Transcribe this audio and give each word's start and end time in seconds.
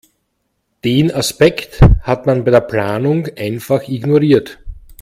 Den 0.83 1.11
Aspekt 1.11 1.79
hat 2.01 2.25
man 2.25 2.43
bei 2.43 2.49
der 2.49 2.61
Planung 2.61 3.27
einfach 3.37 3.87
ignoriert. 3.87 4.57